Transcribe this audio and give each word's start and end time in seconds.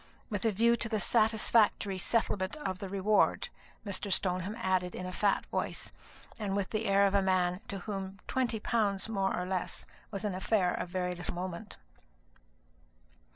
"With 0.31 0.45
a 0.45 0.51
view 0.51 0.75
to 0.77 0.89
the 0.89 0.99
satisfactory 0.99 1.99
settlement 1.99 2.55
of 2.55 2.79
the 2.79 2.89
reward," 2.89 3.49
Mr. 3.85 4.11
Stoneham 4.11 4.55
added 4.59 4.95
in 4.95 5.05
a 5.05 5.11
fat 5.11 5.45
voice, 5.51 5.91
and 6.39 6.55
with 6.55 6.71
the 6.71 6.85
air 6.87 7.05
of 7.05 7.13
a 7.13 7.21
man 7.21 7.61
to 7.67 7.77
whom 7.85 8.17
twenty 8.27 8.59
pounds 8.59 9.07
more 9.07 9.39
or 9.39 9.45
less 9.45 9.85
was 10.09 10.25
an 10.25 10.33
affair 10.33 10.73
of 10.73 10.89
very 10.89 11.11
little 11.11 11.35
moment. 11.35 11.77